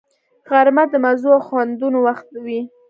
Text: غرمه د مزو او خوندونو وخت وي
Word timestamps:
غرمه 0.49 0.83
د 0.91 0.93
مزو 1.03 1.29
او 1.35 1.41
خوندونو 1.47 1.99
وخت 2.07 2.29
وي 2.43 2.61